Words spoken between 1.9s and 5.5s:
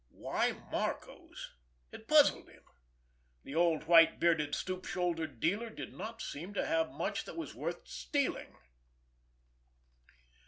It puzzled him. The old white bearded, stoop shouldered